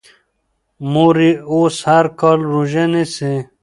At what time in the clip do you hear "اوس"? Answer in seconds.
1.51-1.75